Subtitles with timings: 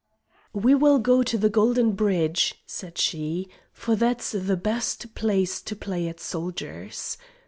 [0.55, 5.75] "We will go to the golden bridge," said she, "for that's the best place to
[5.75, 7.19] play at soldiers.